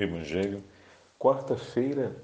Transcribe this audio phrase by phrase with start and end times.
[0.00, 0.62] Evangelho,
[1.18, 2.14] quarta-feira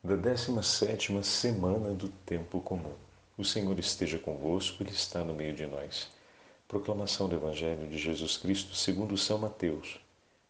[0.00, 2.94] da 17 semana do Tempo Comum.
[3.36, 6.08] O Senhor esteja convosco, Ele está no meio de nós.
[6.68, 9.98] Proclamação do Evangelho de Jesus Cristo segundo São Mateus.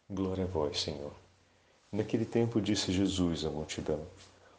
[0.07, 1.13] Glória a vós, Senhor.
[1.91, 4.01] Naquele tempo disse Jesus à multidão: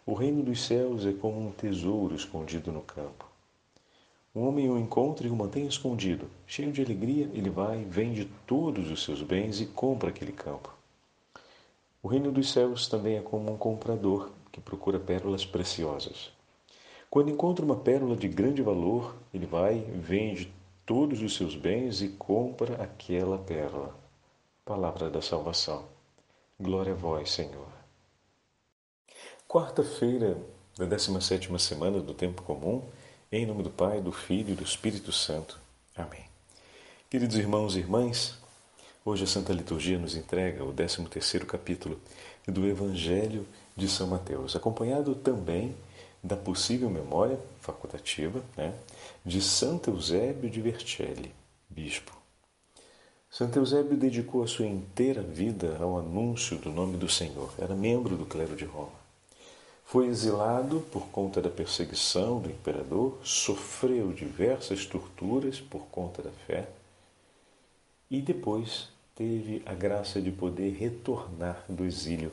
[0.04, 3.30] O reino dos céus é como um tesouro escondido no campo.
[4.34, 6.28] Um homem o encontra e o mantém escondido.
[6.48, 10.77] Cheio de alegria, ele vai, vende todos os seus bens e compra aquele campo.
[12.02, 16.30] O reino dos céus também é como um comprador que procura pérolas preciosas.
[17.10, 20.52] Quando encontra uma pérola de grande valor, ele vai, vende
[20.86, 23.94] todos os seus bens e compra aquela pérola.
[24.64, 25.84] Palavra da salvação.
[26.60, 27.68] Glória a vós, Senhor.
[29.48, 30.36] Quarta-feira
[30.76, 32.82] da 17 semana do tempo comum,
[33.32, 35.58] em nome do Pai, do Filho e do Espírito Santo.
[35.96, 36.24] Amém.
[37.10, 38.38] Queridos irmãos e irmãs,
[39.04, 41.98] Hoje a Santa Liturgia nos entrega o 13º capítulo
[42.46, 45.74] do Evangelho de São Mateus, acompanhado também
[46.22, 48.74] da possível memória facultativa né,
[49.24, 51.32] de Santo Eusébio de Vercelli,
[51.70, 52.12] bispo.
[53.30, 57.52] Santo Eusébio dedicou a sua inteira vida ao anúncio do nome do Senhor.
[57.56, 58.98] Era membro do clero de Roma.
[59.84, 66.68] Foi exilado por conta da perseguição do imperador, sofreu diversas torturas por conta da fé
[68.10, 72.32] e depois teve a graça de poder retornar do exílio.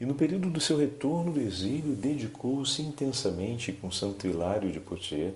[0.00, 5.34] E no período do seu retorno do exílio, dedicou-se intensamente com Santo Hilário de Poitiers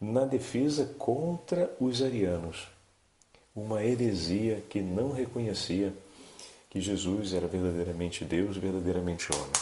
[0.00, 2.68] na defesa contra os arianos,
[3.54, 5.92] uma heresia que não reconhecia
[6.68, 9.52] que Jesus era verdadeiramente Deus, verdadeiramente homem.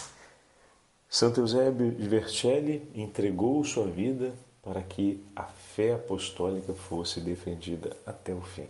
[1.09, 8.33] Santo Eusébio de Vercelli entregou sua vida para que a fé apostólica fosse defendida até
[8.33, 8.69] o fim.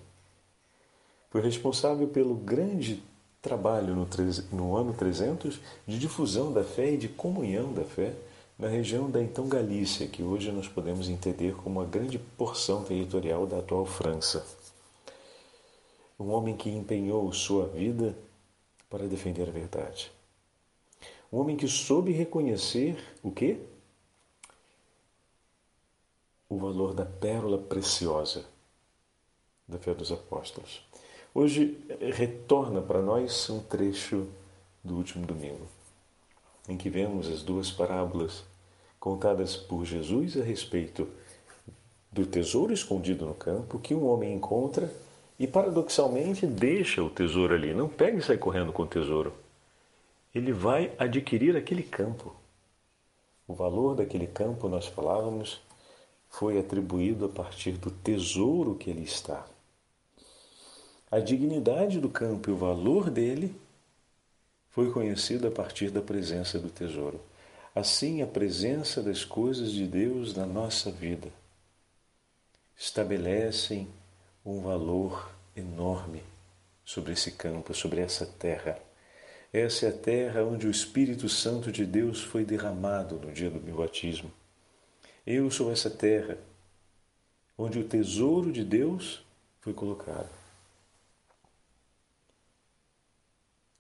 [1.30, 3.02] Foi responsável pelo grande
[3.42, 4.08] trabalho no,
[4.52, 8.14] no ano 300 de difusão da fé e de comunhão da fé
[8.58, 13.46] na região da então Galícia, que hoje nós podemos entender como uma grande porção territorial
[13.46, 14.46] da atual França.
[16.18, 18.16] Um homem que empenhou sua vida
[18.88, 20.12] para defender a verdade.
[21.32, 23.58] Um homem que soube reconhecer o quê?
[26.52, 28.44] O valor da pérola preciosa
[29.66, 30.86] da fé dos apóstolos.
[31.34, 31.78] Hoje
[32.14, 34.26] retorna para nós um trecho
[34.84, 35.66] do último domingo,
[36.68, 38.44] em que vemos as duas parábolas
[39.00, 41.08] contadas por Jesus a respeito
[42.12, 44.92] do tesouro escondido no campo que um homem encontra
[45.38, 49.32] e paradoxalmente deixa o tesouro ali, não pega e sai correndo com o tesouro.
[50.34, 52.36] Ele vai adquirir aquele campo.
[53.48, 55.58] O valor daquele campo, nós falávamos,
[56.32, 59.46] foi atribuído a partir do tesouro que ali está.
[61.10, 63.54] A dignidade do campo e o valor dele
[64.70, 67.20] foi conhecido a partir da presença do tesouro.
[67.74, 71.28] Assim, a presença das coisas de Deus na nossa vida
[72.74, 73.86] estabelecem
[74.44, 76.22] um valor enorme
[76.82, 78.78] sobre esse campo, sobre essa terra.
[79.52, 83.60] Essa é a terra onde o Espírito Santo de Deus foi derramado no dia do
[83.60, 84.32] meu batismo.
[85.26, 86.38] Eu sou essa terra
[87.56, 89.24] onde o tesouro de Deus
[89.60, 90.42] foi colocado.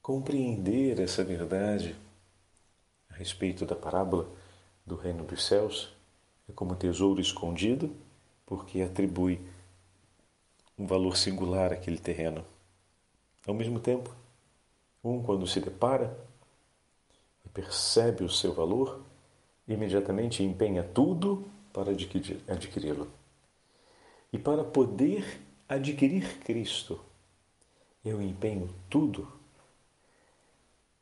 [0.02, 1.94] compreender essa verdade
[3.08, 4.28] a respeito da parábola
[4.84, 5.94] do reino dos céus
[6.48, 7.94] é como tesouro escondido,
[8.44, 9.40] porque atribui
[10.76, 12.44] um valor singular àquele terreno.
[13.46, 14.12] Ao mesmo tempo,
[15.04, 16.18] um, quando se depara
[17.46, 19.04] e percebe o seu valor,
[19.66, 23.08] imediatamente empenha tudo para adquiri-lo.
[24.32, 27.00] E para poder adquirir Cristo,
[28.04, 29.28] eu empenho tudo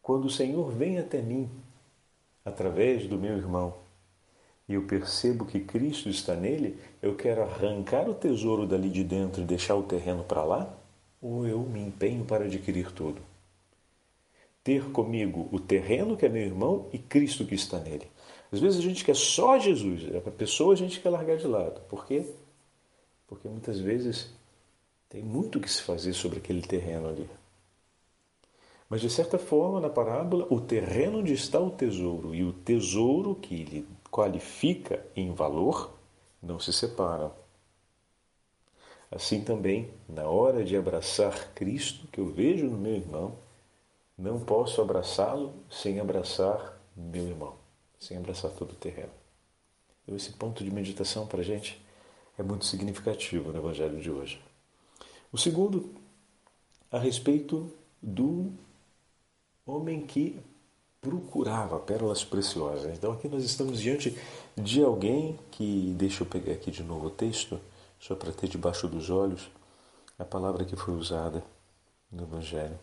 [0.02, 1.48] quando o Senhor vem até mim,
[2.44, 3.74] através do meu irmão,
[4.68, 9.42] e eu percebo que Cristo está nele, eu quero arrancar o tesouro dali de dentro
[9.42, 10.74] e deixar o terreno para lá?
[11.20, 13.20] Ou eu me empenho para adquirir tudo?
[14.64, 18.06] Ter comigo o terreno que é meu irmão e Cristo que está nele.
[18.52, 21.80] Às vezes a gente quer só Jesus, a pessoa a gente quer largar de lado.
[21.82, 22.26] Por quê?
[23.26, 24.28] Porque muitas vezes
[25.08, 27.28] tem muito o que se fazer sobre aquele terreno ali.
[28.88, 33.36] Mas, de certa forma, na parábola, o terreno onde está o tesouro e o tesouro
[33.36, 35.92] que lhe qualifica em valor
[36.42, 37.32] não se separam.
[39.08, 43.36] Assim também, na hora de abraçar Cristo, que eu vejo no meu irmão,
[44.18, 47.54] não posso abraçá-lo sem abraçar meu irmão,
[48.00, 49.12] sem abraçar todo o terreno.
[50.02, 51.80] Então, esse ponto de meditação para a gente
[52.38, 54.42] é muito significativo no Evangelho de hoje.
[55.30, 55.94] O segundo,
[56.90, 57.70] a respeito
[58.02, 58.52] do
[59.66, 60.40] homem que
[61.00, 62.96] procurava pérolas preciosas.
[62.96, 64.16] Então aqui nós estamos diante
[64.56, 67.60] de alguém que, deixa eu pegar aqui de novo o texto,
[67.98, 69.50] só para ter debaixo dos olhos
[70.18, 71.42] a palavra que foi usada
[72.12, 72.78] no Evangelho.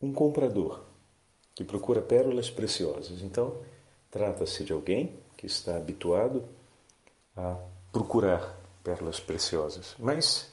[0.00, 0.82] Um comprador
[1.60, 3.20] que procura pérolas preciosas.
[3.20, 3.54] Então,
[4.10, 6.42] trata-se de alguém que está habituado
[7.36, 7.58] a
[7.92, 9.94] procurar pérolas preciosas.
[9.98, 10.50] Mas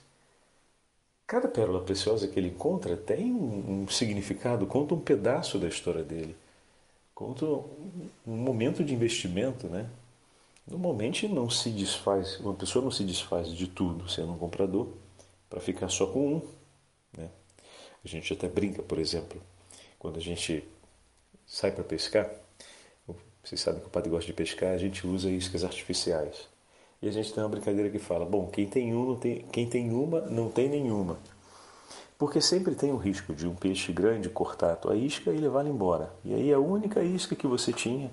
[1.26, 6.04] cada pérola preciosa que ele encontra tem um, um significado, conta um pedaço da história
[6.04, 6.36] dele,
[7.16, 9.90] conta um, um momento de investimento, né?
[10.70, 14.90] Normalmente não se desfaz, uma pessoa não se desfaz de tudo sendo um comprador
[15.50, 16.42] para ficar só com um.
[17.18, 17.30] Né?
[18.04, 19.42] A gente até brinca, por exemplo,
[19.98, 20.68] quando a gente
[21.48, 22.30] sai para pescar,
[23.48, 26.50] vocês sabem que o padre gosta de pescar, a gente usa iscas artificiais.
[27.02, 29.70] E a gente tem uma brincadeira que fala: bom, quem tem, um, não tem, quem
[29.70, 31.18] tem uma não tem nenhuma.
[32.18, 35.66] Porque sempre tem o risco de um peixe grande cortar a tua isca e levar
[35.66, 36.12] embora.
[36.26, 38.12] E aí a única isca que você tinha,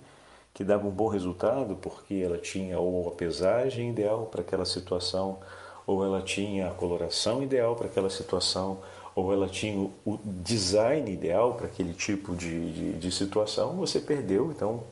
[0.52, 5.40] que dava um bom resultado, porque ela tinha ou a pesagem ideal para aquela situação,
[5.84, 8.78] ou ela tinha a coloração ideal para aquela situação,
[9.14, 14.50] ou ela tinha o design ideal para aquele tipo de, de, de, situação, você perdeu,
[14.50, 14.82] então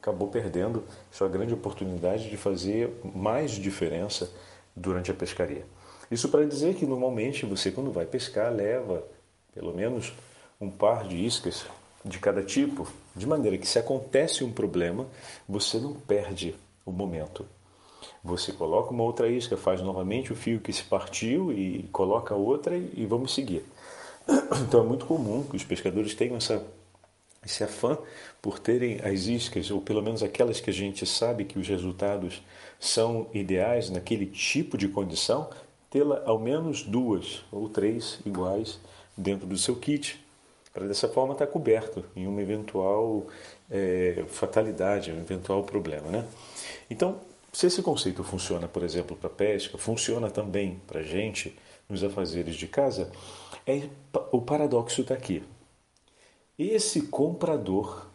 [0.00, 4.30] acabou perdendo sua grande oportunidade de fazer mais diferença
[4.74, 5.66] durante a pescaria.
[6.10, 9.04] Isso para dizer que normalmente você, quando vai pescar, leva
[9.54, 10.14] pelo menos
[10.60, 11.66] um par de iscas
[12.04, 15.06] de cada tipo, de maneira que se acontece um problema,
[15.48, 16.54] você não perde
[16.86, 17.44] o momento.
[18.22, 22.76] Você coloca uma outra isca, faz novamente o fio que se partiu e coloca outra
[22.76, 23.64] e, vamos seguir.
[24.62, 26.62] Então é muito comum que os pescadores tenham essa,
[27.44, 27.96] esse afã
[28.42, 32.42] por terem as iscas, ou pelo menos aquelas que a gente sabe que os resultados
[32.78, 35.48] são ideais naquele tipo de condição,
[35.90, 38.78] tê-la ao menos duas ou três iguais
[39.16, 40.22] dentro do seu kit,
[40.72, 43.26] para dessa forma estar coberto em uma eventual
[43.70, 46.08] é, fatalidade, um eventual problema.
[46.08, 46.24] Né?
[46.90, 47.18] Então,
[47.52, 51.58] se esse conceito funciona, por exemplo, para pesca, funciona também para a gente
[51.88, 53.10] nos afazeres de casa,
[53.66, 53.88] é,
[54.30, 55.42] o paradoxo está aqui.
[56.58, 58.08] Esse comprador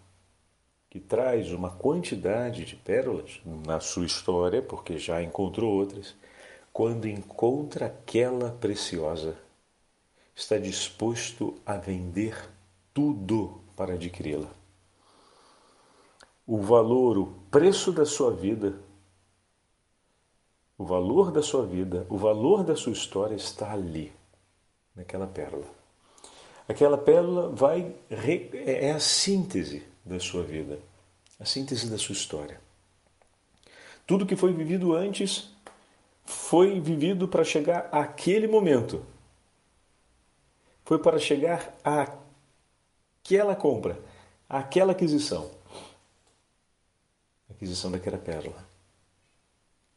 [0.90, 6.16] que traz uma quantidade de pérolas na sua história, porque já encontrou outras,
[6.72, 9.36] quando encontra aquela preciosa,
[10.36, 12.38] está disposto a vender
[12.94, 14.52] tudo para adquiri-la.
[16.46, 18.76] O valor, o preço da sua vida
[20.78, 24.12] o valor da sua vida, o valor da sua história está ali,
[24.96, 25.68] naquela pérola.
[26.68, 30.80] Aquela pérola vai é a síntese da sua vida,
[31.40, 32.60] a síntese da sua história.
[34.08, 35.50] Tudo que foi vivido antes
[36.26, 39.06] foi vivido para chegar àquele momento.
[40.86, 44.00] Foi para chegar àquela compra,
[44.48, 45.52] àquela aquisição.
[47.50, 48.73] aquisição daquela pérola.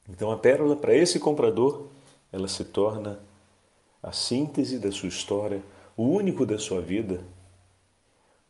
[0.08, 1.86] Então a pérola para esse comprador,
[2.32, 3.18] ela se torna
[4.02, 5.62] a síntese da sua história,
[5.96, 7.24] o único da sua vida,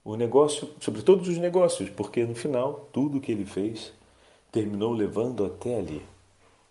[0.04, 3.92] o negócio sobre todos os negócios, porque no final tudo que ele fez
[4.52, 6.02] terminou levando até ali.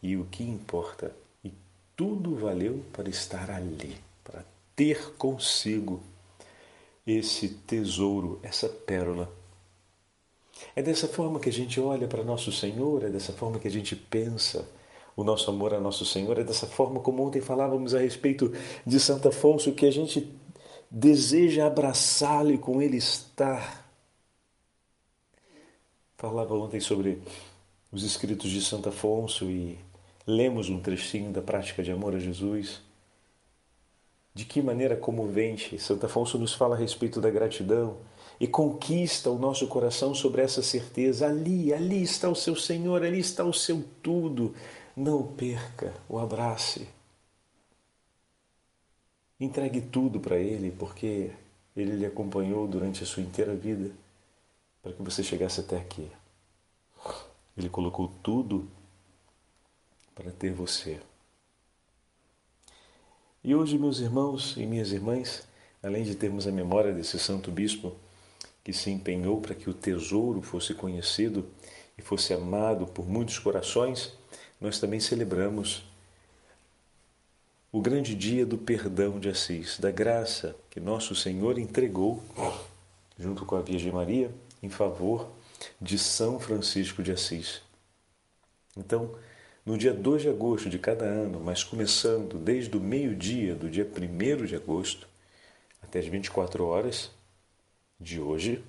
[0.01, 1.15] E o que importa?
[1.43, 1.51] E
[1.95, 4.45] tudo valeu para estar ali, para
[4.75, 6.01] ter consigo
[7.05, 9.31] esse tesouro, essa pérola
[10.75, 13.71] é dessa forma que a gente olha para nosso Senhor, é dessa forma que a
[13.71, 14.67] gente pensa
[15.15, 18.51] o nosso amor a nosso Senhor, é dessa forma como ontem falávamos a respeito
[18.85, 20.29] de Santo Afonso, que a gente
[20.91, 23.89] deseja abraçá-lo e com ele estar.
[26.17, 27.21] Falava ontem sobre
[27.91, 29.79] os escritos de Santo Afonso e
[30.27, 32.81] lemos um trechinho da prática de amor a Jesus.
[34.33, 37.97] De que maneira comovente Santo Afonso nos fala a respeito da gratidão
[38.37, 41.27] e conquista o nosso coração sobre essa certeza.
[41.27, 44.53] Ali, ali está o seu Senhor, ali está o seu tudo.
[44.95, 46.87] Não o perca, o abrace.
[49.39, 51.31] Entregue tudo para Ele, porque
[51.75, 53.91] Ele lhe acompanhou durante a sua inteira vida
[54.81, 56.09] para que você chegasse até aqui.
[57.57, 58.69] Ele colocou tudo
[60.13, 61.01] para ter você.
[63.43, 65.47] E hoje, meus irmãos e minhas irmãs,
[65.83, 67.95] além de termos a memória desse santo bispo,
[68.63, 71.47] que se empenhou para que o tesouro fosse conhecido
[71.97, 74.13] e fosse amado por muitos corações,
[74.59, 75.83] nós também celebramos
[77.71, 82.23] o grande dia do perdão de Assis, da graça que nosso Senhor entregou,
[83.19, 84.31] junto com a Virgem Maria,
[84.63, 85.29] em favor
[85.81, 87.61] de São Francisco de Assis.
[88.77, 89.13] Então,
[89.65, 93.85] no dia 2 de agosto de cada ano, mas começando desde o meio-dia do dia
[93.85, 95.07] 1 de agosto,
[95.81, 97.11] até as 24 horas
[97.99, 98.63] de hoje,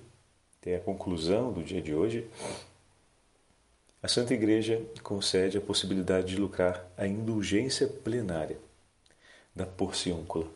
[0.59, 2.27] até a conclusão do dia de hoje,
[4.01, 8.57] a Santa Igreja concede a possibilidade de lucrar a indulgência plenária
[9.55, 10.47] da porciúncula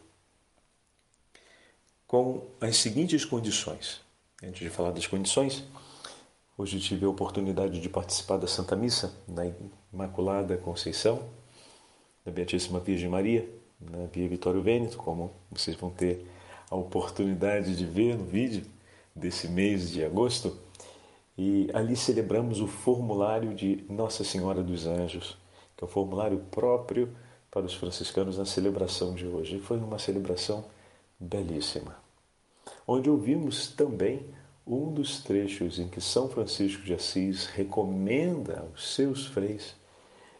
[2.07, 4.01] com as seguintes condições.
[4.43, 5.63] Antes de falar das condições,
[6.57, 9.43] hoje tive a oportunidade de participar da Santa Missa na
[9.93, 11.29] Imaculada Conceição
[12.25, 13.47] da Beatíssima Virgem Maria,
[13.79, 16.25] na Via Vitório Vêneto, como vocês vão ter
[16.69, 18.65] a oportunidade de ver no vídeo
[19.15, 20.57] desse mês de agosto.
[21.37, 25.37] E ali celebramos o formulário de Nossa Senhora dos Anjos,
[25.75, 27.09] que é o formulário próprio
[27.49, 29.57] para os franciscanos na celebração de hoje.
[29.57, 30.65] E foi uma celebração
[31.19, 31.95] belíssima,
[32.87, 34.25] onde ouvimos também
[34.65, 39.75] um dos trechos em que São Francisco de Assis recomenda aos seus freis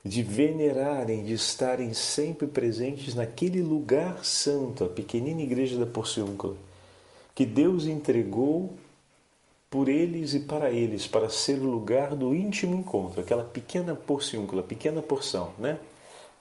[0.03, 6.55] de venerarem, de estarem sempre presentes naquele lugar santo, a pequenina igreja da Porciúncula,
[7.35, 8.73] que Deus entregou
[9.71, 14.61] por eles e para eles, para ser o lugar do íntimo encontro, aquela pequena porciúncula,
[14.61, 15.79] pequena porção, né?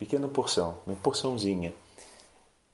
[0.01, 1.73] Pequena porção, uma porçãozinha,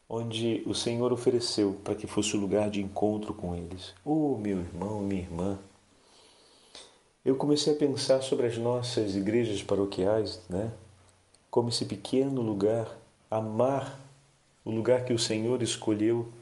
[0.08, 3.92] onde o Senhor ofereceu para que fosse o lugar de encontro com eles.
[4.02, 5.58] Oh, meu irmão, minha irmã,
[7.22, 10.72] eu comecei a pensar sobre as nossas igrejas paroquiais, né?
[11.50, 12.88] Como esse pequeno lugar,
[13.30, 14.00] amar
[14.64, 16.32] o lugar que o Senhor escolheu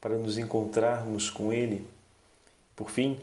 [0.00, 1.84] para nos encontrarmos com Ele.
[2.76, 3.18] Por fim,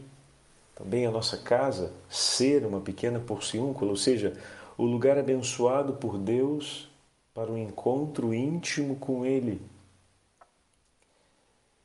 [0.82, 4.36] também a nossa casa ser uma pequena porciúncula, ou seja,
[4.76, 6.90] o lugar abençoado por Deus
[7.32, 9.62] para um encontro íntimo com Ele.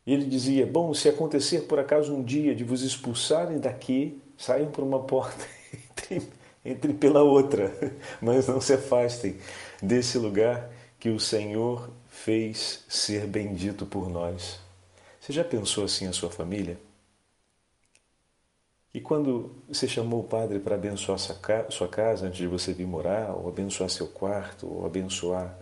[0.06, 4.72] E ele dizia: Bom, se acontecer por acaso um dia de vos expulsarem daqui, saiam
[4.72, 6.28] por uma porta, entre,
[6.66, 7.72] entre pela outra,
[8.20, 9.38] mas não se afastem
[9.82, 14.60] desse lugar que o Senhor fez ser bendito por nós.
[15.22, 16.87] Você já pensou assim a sua família?
[18.98, 23.32] E quando você chamou o padre para abençoar sua casa antes de você vir morar,
[23.36, 25.56] ou abençoar seu quarto, ou abençoar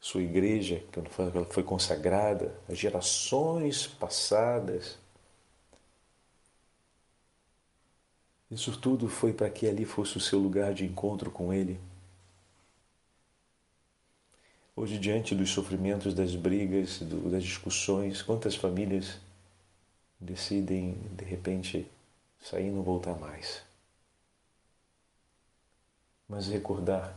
[0.00, 1.00] sua igreja, que
[1.54, 4.98] foi consagrada, as gerações passadas,
[8.50, 11.78] Isso tudo foi para que ali fosse o seu lugar de encontro com Ele.
[14.74, 16.98] Hoje, diante dos sofrimentos, das brigas,
[17.30, 19.20] das discussões, quantas famílias
[20.18, 21.86] decidem, de repente,
[22.40, 23.62] sair e não voltar mais?
[26.28, 27.16] Mas recordar,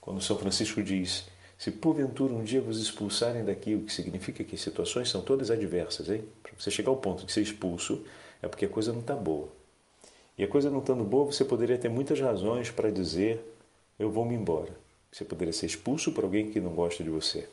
[0.00, 1.26] quando São Francisco diz:
[1.58, 5.50] se porventura um dia vos expulsarem daqui, o que significa que as situações são todas
[5.50, 6.24] adversas, hein?
[6.42, 8.04] Para você chegar ao ponto de ser expulso,
[8.42, 9.48] é porque a coisa não está boa.
[10.38, 13.44] E a coisa não estando boa, você poderia ter muitas razões para dizer:
[13.98, 14.74] eu vou me embora.
[15.12, 17.46] Você poderia ser expulso por alguém que não gosta de você.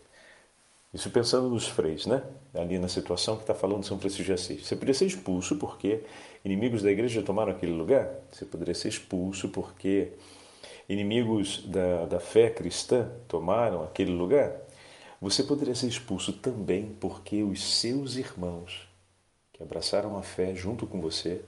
[0.98, 2.24] Isso pensando nos freis, né?
[2.56, 4.66] Ali na situação que está falando São Francisco de Assis.
[4.66, 6.04] Você poderia ser expulso porque
[6.44, 8.10] inimigos da igreja tomaram aquele lugar.
[8.32, 10.14] Você poderia ser expulso porque
[10.90, 14.52] inimigos da, da fé cristã tomaram aquele lugar.
[15.22, 18.90] Você poderia ser expulso também porque os seus irmãos,
[19.54, 21.46] que abraçaram a fé junto com você,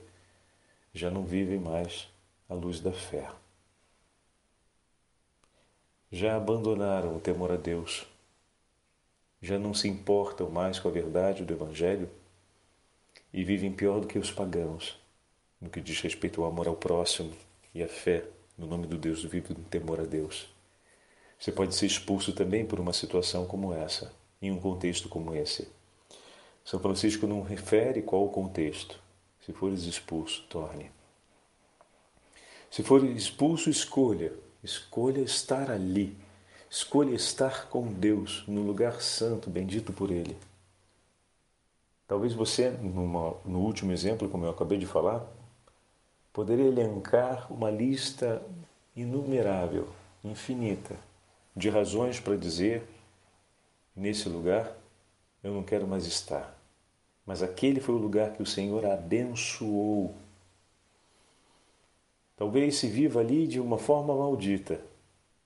[0.94, 2.06] já não vivem mais
[2.48, 3.28] a luz da fé.
[6.12, 8.06] Já abandonaram o temor a Deus,
[9.40, 12.08] já não se importam mais com a verdade do Evangelho
[13.32, 14.98] e vivem pior do que os pagãos
[15.60, 17.32] no que diz respeito ao amor ao próximo
[17.74, 18.24] e à fé
[18.56, 20.48] no nome do Deus vivo no temor a Deus.
[21.38, 25.68] Você pode ser expulso também por uma situação como essa, em um contexto como esse.
[26.64, 29.00] São Francisco não refere qual o contexto,
[29.44, 30.90] se fores expulso, torne.
[32.70, 34.32] Se for expulso, escolha.
[34.62, 36.16] Escolha estar ali.
[36.70, 40.36] Escolha estar com Deus no lugar santo, bendito por Ele.
[42.06, 45.26] Talvez você, numa, no último exemplo, como eu acabei de falar,
[46.32, 48.40] poderia elencar uma lista
[48.94, 49.88] inumerável,
[50.22, 50.94] infinita,
[51.56, 52.86] de razões para dizer:
[53.96, 54.72] nesse lugar
[55.42, 56.56] eu não quero mais estar.
[57.26, 60.14] Mas aquele foi o lugar que o Senhor abençoou.
[62.36, 64.80] Talvez se viva ali de uma forma maldita,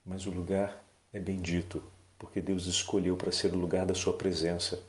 [0.05, 0.84] mas o lugar
[1.15, 1.81] é bendito,
[2.19, 4.83] porque Deus escolheu para ser o lugar da sua presença,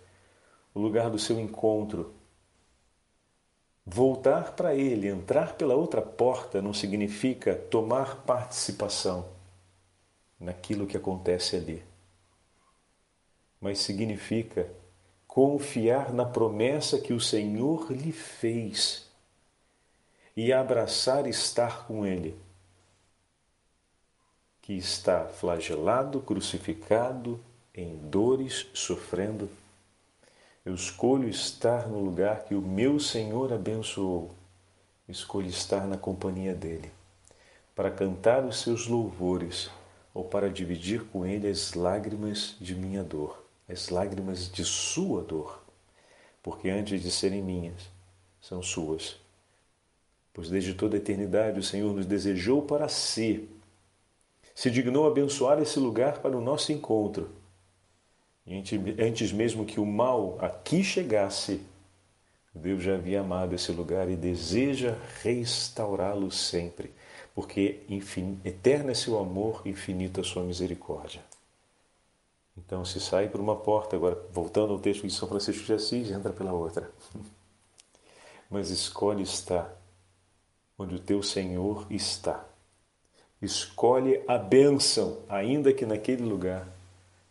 [0.74, 2.12] o lugar do seu encontro.
[3.86, 9.28] Voltar para Ele, entrar pela outra porta, não significa tomar participação
[10.40, 11.80] naquilo que acontece ali,
[13.60, 14.68] mas significa
[15.28, 19.08] confiar na promessa que o Senhor lhe fez
[20.36, 22.36] e abraçar estar com Ele,
[24.66, 27.38] que está flagelado, crucificado,
[27.72, 29.48] em dores, sofrendo,
[30.64, 34.34] Eu escolho estar no lugar que o meu Senhor abençoou.
[35.08, 36.90] Escolho estar na companhia dele,
[37.76, 39.70] para cantar os seus louvores
[40.12, 45.62] ou para dividir com ele as lágrimas de minha dor, as lágrimas de sua dor,
[46.42, 47.88] porque antes de serem minhas,
[48.40, 49.16] são suas.
[50.34, 53.48] Pois desde toda a eternidade o Senhor nos desejou para si,
[54.56, 57.30] se dignou abençoar esse lugar para o nosso encontro
[58.98, 61.60] antes mesmo que o mal aqui chegasse,
[62.54, 66.92] Deus já havia amado esse lugar e deseja restaurá-lo sempre,
[67.34, 68.40] porque infin...
[68.44, 71.22] eterno é seu amor, infinita sua misericórdia.
[72.56, 76.10] Então, se sai por uma porta, agora voltando ao texto de São Francisco de Assis,
[76.10, 76.90] entra pela outra.
[78.48, 79.70] Mas escolhe estar
[80.78, 82.42] onde o teu Senhor está.
[83.40, 86.66] Escolhe a bênção, ainda que naquele lugar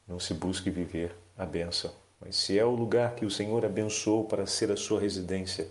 [0.07, 1.91] não se busque viver a bênção.
[2.19, 5.67] Mas se é o lugar que o Senhor abençoou para ser a sua residência,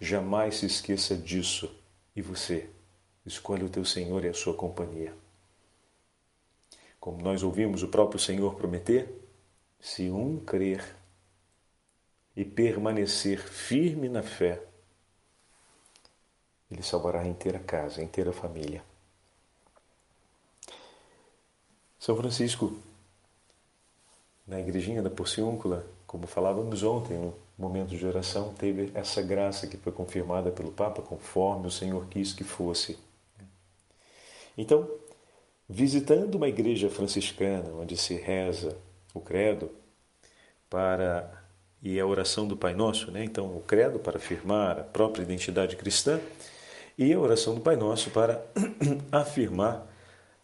[0.00, 1.74] jamais se esqueça disso.
[2.14, 2.68] E você,
[3.24, 5.14] escolhe o teu Senhor e a sua companhia.
[7.00, 9.08] Como nós ouvimos o próprio Senhor prometer,
[9.80, 10.84] se um crer
[12.36, 14.62] e permanecer firme na fé,
[16.70, 18.82] ele salvará a inteira casa, a inteira família.
[21.98, 22.78] São Francisco
[24.46, 29.76] na igrejinha da Porciúncula, como falávamos ontem no momento de oração, teve essa graça que
[29.76, 32.98] foi confirmada pelo Papa conforme o Senhor quis que fosse.
[34.56, 34.88] Então,
[35.68, 38.74] visitando uma igreja franciscana onde se reza
[39.12, 39.70] o credo
[40.70, 41.30] para
[41.82, 43.22] e a oração do Pai Nosso, né?
[43.22, 46.18] Então, o credo para afirmar a própria identidade cristã
[46.96, 48.44] e a oração do Pai Nosso para
[49.12, 49.86] afirmar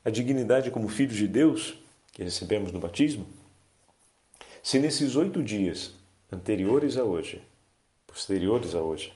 [0.04, 1.74] a dignidade como filhos de Deus
[2.12, 3.26] que recebemos no batismo
[4.64, 5.92] se nesses oito dias
[6.32, 7.42] anteriores a hoje,
[8.06, 9.12] posteriores a hoje,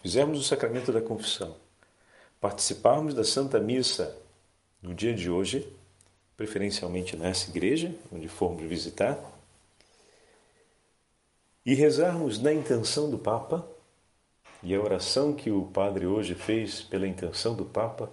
[0.00, 1.56] fizermos o sacramento da confissão,
[2.40, 4.16] participarmos da Santa Missa
[4.80, 5.68] no dia de hoje,
[6.36, 9.18] preferencialmente nessa igreja, onde formos visitar,
[11.66, 13.66] e rezarmos na intenção do Papa,
[14.62, 18.08] e a oração que o Padre hoje fez pela intenção do Papa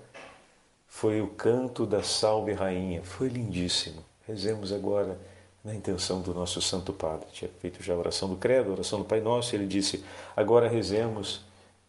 [0.92, 3.02] foi o canto da Salve Rainha.
[3.02, 4.04] Foi lindíssimo.
[4.28, 5.18] Rezemos agora
[5.64, 7.28] na intenção do nosso Santo Padre.
[7.32, 10.04] Tinha feito já a oração do Credo, a oração do Pai Nosso, e ele disse:
[10.36, 11.44] agora rezemos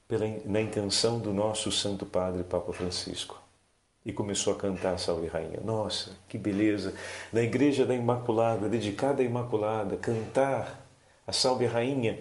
[0.07, 3.43] pela, na intenção do nosso Santo Padre, Papa Francisco.
[4.07, 5.61] E começou a cantar Salve Rainha.
[5.63, 6.95] Nossa, que beleza!
[7.33, 10.87] Na Igreja da Imaculada, dedicada à Imaculada, cantar
[11.27, 12.21] a Salve Rainha,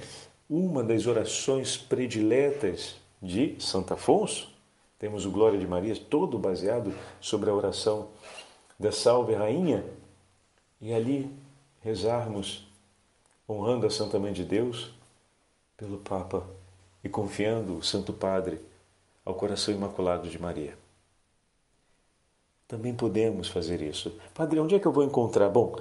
[0.49, 4.50] uma das orações prediletas de Santo Afonso.
[5.01, 8.09] Temos o Glória de Maria, todo baseado sobre a oração
[8.79, 9.83] da Salve Rainha,
[10.79, 11.27] e ali
[11.79, 12.67] rezarmos
[13.49, 14.93] honrando a Santa Mãe de Deus
[15.75, 16.45] pelo Papa
[17.03, 18.61] e confiando o Santo Padre
[19.25, 20.77] ao coração imaculado de Maria.
[22.67, 24.15] Também podemos fazer isso.
[24.35, 25.49] Padre, onde é que eu vou encontrar?
[25.49, 25.79] Bom,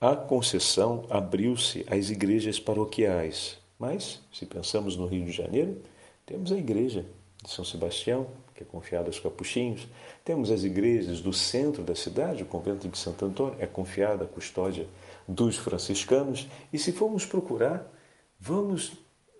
[0.00, 5.76] a concessão abriu-se às igrejas paroquiais, mas se pensamos no Rio de Janeiro,
[6.24, 7.04] temos a igreja
[7.42, 8.26] de São Sebastião,
[8.62, 9.86] que é confiada aos capuchinhos.
[10.24, 14.26] Temos as igrejas do centro da cidade, o convento de Santo Antônio é confiada à
[14.26, 14.86] custódia
[15.26, 16.48] dos franciscanos.
[16.72, 17.90] E se formos procurar,
[18.38, 18.92] vamos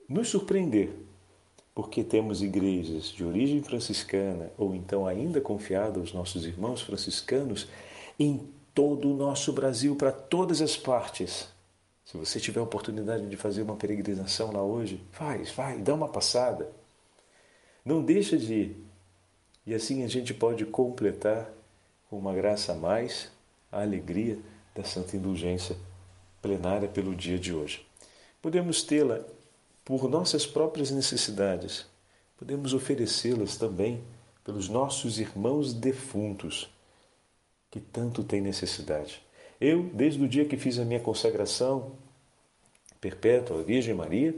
[0.08, 0.90] nos surpreender,
[1.74, 7.68] porque temos igrejas de origem franciscana ou então ainda confiada aos nossos irmãos franciscanos
[8.18, 11.48] em todo o nosso Brasil, para todas as partes.
[12.04, 16.08] Se você tiver a oportunidade de fazer uma peregrinação lá hoje, faz, vai, dá uma
[16.08, 16.70] passada.
[17.85, 18.76] Não deixa de.
[19.66, 21.51] E assim a gente pode completar
[22.09, 23.31] com uma graça a mais
[23.70, 24.38] a alegria
[24.75, 25.77] da Santa Indulgência
[26.40, 27.87] plenária pelo dia de hoje.
[28.40, 29.25] Podemos tê-la
[29.85, 31.87] por nossas próprias necessidades,
[32.37, 34.03] podemos oferecê-las também
[34.44, 36.68] pelos nossos irmãos defuntos
[37.70, 39.22] que tanto têm necessidade.
[39.61, 41.92] Eu, desde o dia que fiz a minha consagração
[43.01, 44.35] perpétua à Virgem Maria,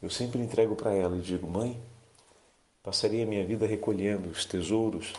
[0.00, 1.80] eu sempre entrego para ela e digo: Mãe,
[2.82, 5.12] Passaria minha vida recolhendo os tesouros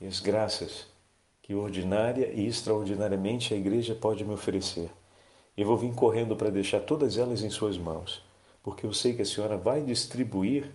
[0.00, 0.86] e as graças
[1.42, 4.88] que ordinária e extraordinariamente a Igreja pode me oferecer.
[5.56, 8.22] Eu vou vir correndo para deixar todas elas em Suas mãos,
[8.62, 10.70] porque eu sei que a Senhora vai distribuir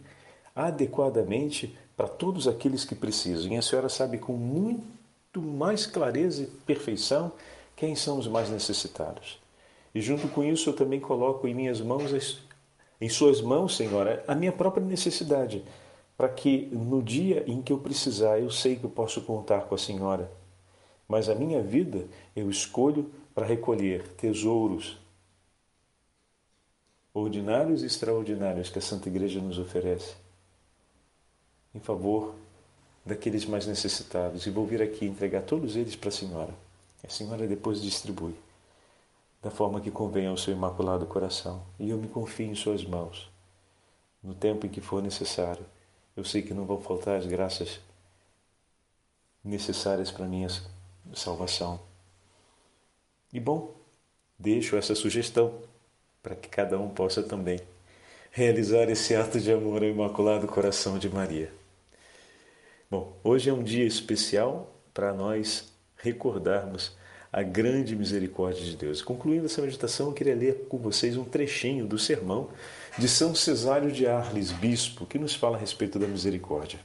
[0.54, 3.50] adequadamente para todos aqueles que precisam.
[3.54, 7.32] E a Senhora sabe com muito mais clareza e perfeição
[7.74, 9.40] quem são os mais necessitados.
[9.96, 12.42] E junto com isso eu também coloco em minhas mãos,
[13.00, 15.64] em Suas mãos, Senhora, a minha própria necessidade
[16.18, 19.76] para que no dia em que eu precisar, eu sei que eu posso contar com
[19.76, 20.32] a Senhora.
[21.08, 24.98] Mas a minha vida eu escolho para recolher tesouros
[27.14, 30.16] ordinários e extraordinários que a Santa Igreja nos oferece
[31.74, 32.36] em favor
[33.06, 34.46] daqueles mais necessitados.
[34.46, 36.54] E vou vir aqui entregar todos eles para a Senhora.
[37.04, 38.36] A Senhora depois distribui
[39.42, 41.64] da forma que convém ao seu imaculado coração.
[41.80, 43.30] E eu me confio em Suas mãos.
[44.24, 45.66] No tempo em que for necessário,
[46.16, 47.80] eu sei que não vão faltar as graças
[49.44, 50.48] necessárias para minha
[51.14, 51.80] salvação.
[53.34, 53.74] E bom,
[54.38, 55.54] deixo essa sugestão
[56.22, 57.60] para que cada um possa também
[58.32, 61.52] realizar esse ato de amor ao Imaculado Coração de Maria.
[62.90, 66.96] Bom, hoje é um dia especial para nós recordarmos
[67.32, 69.02] a grande misericórdia de Deus.
[69.02, 72.50] Concluindo essa meditação, eu queria ler com vocês um trechinho do sermão
[72.98, 76.80] de São Cesário de Arles, bispo, que nos fala a respeito da misericórdia.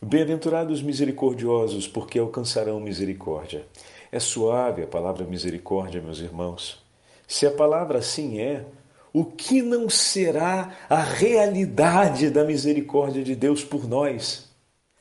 [0.00, 3.66] Bem-aventurados misericordiosos, porque alcançarão misericórdia.
[4.10, 6.82] É suave a palavra misericórdia, meus irmãos.
[7.26, 8.64] Se a palavra assim é,
[9.12, 14.48] o que não será a realidade da misericórdia de Deus por nós?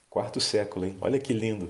[0.09, 0.97] Quarto século, hein?
[0.99, 1.69] Olha que lindo.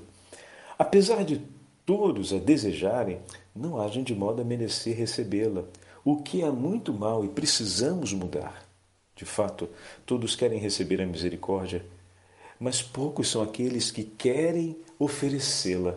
[0.79, 1.41] Apesar de
[1.85, 3.19] todos a desejarem,
[3.55, 5.63] não agem de modo a merecer recebê-la,
[6.09, 8.63] o que é muito mal e precisamos mudar.
[9.13, 9.67] De fato,
[10.05, 11.85] todos querem receber a misericórdia,
[12.57, 15.95] mas poucos são aqueles que querem oferecê-la.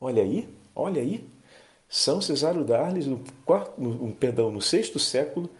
[0.00, 1.28] Olha aí, olha aí.
[1.88, 5.50] São Cesário d'Arles, no, quarto, no, perdão, no sexto século,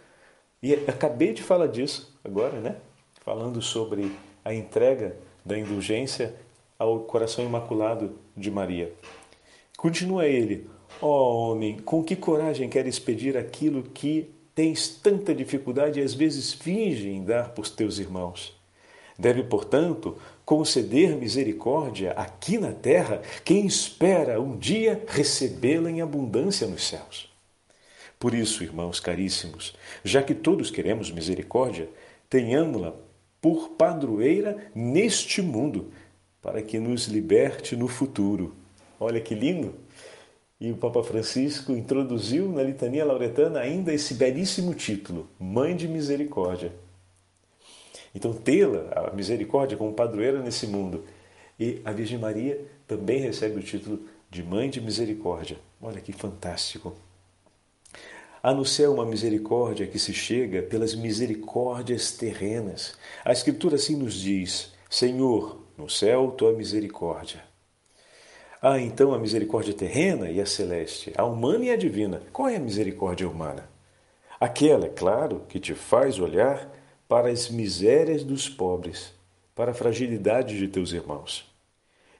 [0.63, 2.77] e acabei de falar disso agora, né?
[3.25, 4.09] Falando sobre
[4.45, 6.33] a entrega da indulgência
[6.79, 8.93] ao coração imaculado de Maria.
[9.75, 15.99] Continua ele: Ó oh, homem, com que coragem queres pedir aquilo que tens tanta dificuldade
[15.99, 18.59] e às vezes finge em dar por teus irmãos?
[19.17, 26.87] Deve, portanto, conceder misericórdia aqui na terra quem espera um dia recebê-la em abundância nos
[26.87, 27.31] céus.
[28.19, 31.89] Por isso, irmãos caríssimos, já que todos queremos misericórdia,
[32.29, 32.93] tenhamos-la
[33.41, 35.91] por padroeira neste mundo,
[36.41, 38.55] para que nos liberte no futuro.
[38.99, 39.73] Olha que lindo!
[40.61, 46.71] E o Papa Francisco introduziu na litania lauretana ainda esse belíssimo título, Mãe de Misericórdia.
[48.13, 51.03] Então, tê-la, a misericórdia, como padroeira nesse mundo.
[51.59, 55.57] E a Virgem Maria também recebe o título de Mãe de Misericórdia.
[55.81, 56.93] Olha que fantástico!
[58.43, 62.95] Há no céu uma misericórdia que se chega pelas misericórdias terrenas.
[63.25, 67.50] A Escritura assim nos diz: Senhor, no céu tua misericórdia
[68.63, 72.21] Há então a misericórdia terrena e a celeste, a humana e a divina.
[72.31, 73.67] Qual é a misericórdia humana?
[74.39, 76.71] Aquela, é claro, que te faz olhar
[77.07, 79.15] para as misérias dos pobres,
[79.55, 81.51] para a fragilidade de teus irmãos.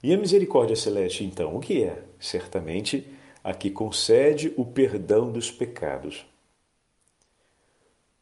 [0.01, 2.01] E a misericórdia celeste, então, o que é?
[2.19, 3.08] Certamente
[3.43, 6.25] a que concede o perdão dos pecados.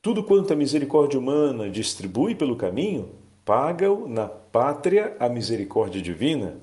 [0.01, 6.57] Tudo quanto a misericórdia humana distribui pelo caminho, paga-o na pátria a misericórdia divina,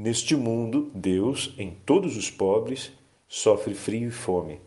[0.00, 2.92] Neste mundo, Deus, em todos os pobres,
[3.26, 4.60] sofre frio e fome.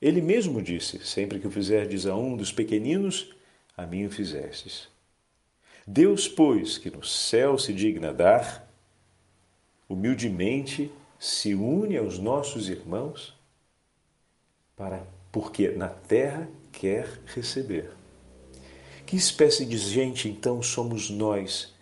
[0.00, 3.32] Ele mesmo disse: Sempre que o fizerdes a um dos pequeninos,
[3.76, 4.88] a mim o fizestes.
[5.86, 8.68] Deus, pois, que no céu se digna dar,
[9.88, 13.38] humildemente se une aos nossos irmãos,
[14.76, 17.92] para porque na terra quer receber.
[19.06, 21.72] Que espécie de gente então somos nós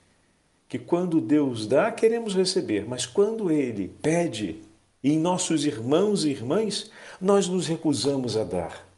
[0.70, 4.62] que quando Deus dá, queremos receber, mas quando Ele pede
[5.02, 8.88] em nossos irmãos e irmãs, nós nos recusamos a dar.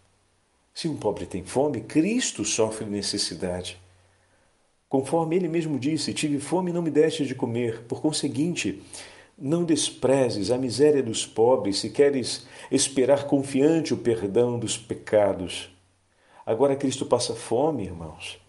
[0.74, 3.80] Se um pobre tem fome, Cristo sofre necessidade.
[4.86, 7.84] Conforme ele mesmo disse: Tive fome e não me deste de comer.
[7.84, 8.82] Por conseguinte,
[9.38, 15.70] não desprezes a miséria dos pobres se queres esperar confiante o perdão dos pecados.
[16.44, 18.41] Agora Cristo passa fome, irmãos.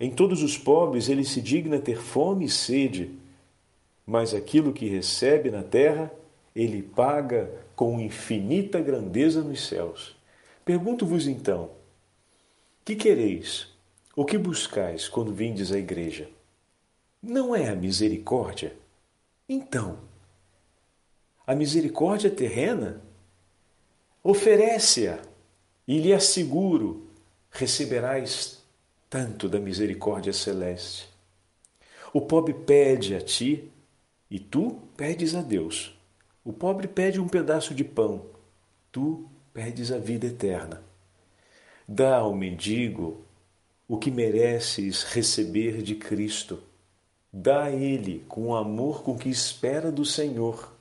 [0.00, 3.10] Em todos os pobres ele se digna ter fome e sede,
[4.06, 6.12] mas aquilo que recebe na terra
[6.54, 10.16] ele paga com infinita grandeza nos céus.
[10.64, 11.70] Pergunto-vos então:
[12.84, 13.68] que quereis?
[14.16, 16.28] O que buscais quando vindes à igreja?
[17.22, 18.74] Não é a misericórdia?
[19.48, 19.98] Então,
[21.46, 23.02] a misericórdia terrena
[24.22, 25.20] oferece-a
[25.86, 27.06] e lhe asseguro
[27.50, 28.57] receberás
[29.08, 31.08] tanto da misericórdia celeste.
[32.12, 33.70] O pobre pede a ti
[34.30, 35.96] e tu pedes a Deus.
[36.44, 38.26] O pobre pede um pedaço de pão,
[38.90, 40.82] tu pedes a vida eterna.
[41.86, 43.24] Dá ao mendigo
[43.86, 46.62] o que mereces receber de Cristo.
[47.32, 50.72] Dá a ele com o amor com que espera do Senhor.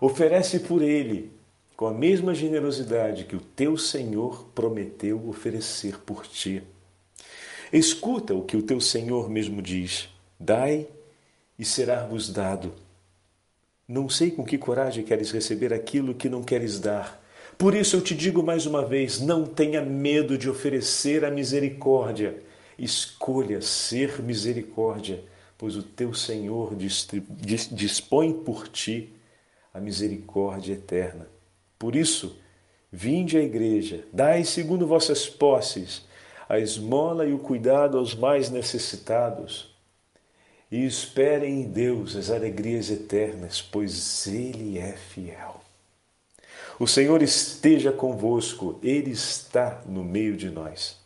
[0.00, 1.30] Oferece por ele
[1.76, 6.62] com a mesma generosidade que o teu Senhor prometeu oferecer por ti.
[7.72, 10.08] Escuta o que o teu Senhor mesmo diz:
[10.38, 10.86] Dai
[11.58, 12.74] e será-vos dado.
[13.88, 17.22] Não sei com que coragem queres receber aquilo que não queres dar.
[17.56, 22.42] Por isso eu te digo mais uma vez: não tenha medo de oferecer a misericórdia.
[22.78, 25.24] Escolha ser misericórdia,
[25.56, 29.14] pois o teu Senhor dispõe por ti
[29.72, 31.26] a misericórdia eterna.
[31.78, 32.36] Por isso,
[32.90, 36.02] vinde à igreja, dai segundo vossas posses
[36.52, 39.74] a esmola e o cuidado aos mais necessitados.
[40.70, 45.62] E esperem em Deus as alegrias eternas, pois Ele é fiel.
[46.78, 50.98] O Senhor esteja convosco, Ele está no meio de nós.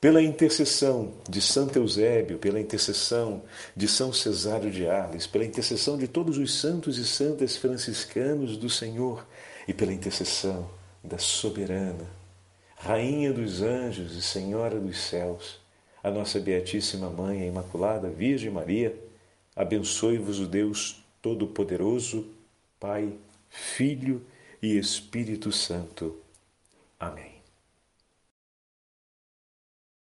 [0.00, 3.42] Pela intercessão de Santo Eusébio, pela intercessão
[3.76, 8.70] de São Cesário de Arles, pela intercessão de todos os santos e santas franciscanos do
[8.70, 9.26] Senhor
[9.66, 10.70] e pela intercessão
[11.04, 12.17] da soberana
[12.80, 15.60] Rainha dos anjos e Senhora dos céus,
[16.02, 18.96] a nossa Beatíssima Mãe, a Imaculada Virgem Maria,
[19.54, 22.26] abençoe-vos o Deus Todo-Poderoso,
[22.78, 23.12] Pai,
[23.50, 24.24] Filho
[24.62, 26.16] e Espírito Santo.
[27.00, 27.27] Amém.